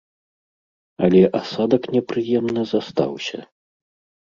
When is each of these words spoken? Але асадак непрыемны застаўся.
Але 1.07 1.21
асадак 1.41 1.83
непрыемны 1.97 2.61
застаўся. 2.73 3.39